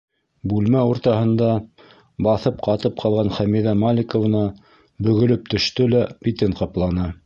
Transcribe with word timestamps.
Бүлмә 0.51 0.79
уртаһында 0.91 1.49
баҫып 2.29 2.65
ҡатып 2.69 2.99
ҡалған 3.03 3.31
Хәмиҙә 3.39 3.77
Маликовна 3.85 4.45
бөгөлөп 5.09 5.49
төштө 5.57 5.91
лә 5.97 6.07
битен 6.29 6.63
ҡапланы. 6.63 7.13